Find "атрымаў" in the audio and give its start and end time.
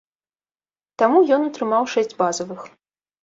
1.49-1.83